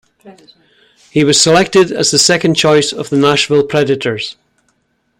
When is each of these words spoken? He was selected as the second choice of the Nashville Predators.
He 1.11 1.23
was 1.23 1.39
selected 1.39 1.91
as 1.91 2.09
the 2.09 2.17
second 2.17 2.55
choice 2.55 2.91
of 2.91 3.11
the 3.11 3.17
Nashville 3.17 3.61
Predators. 3.63 4.35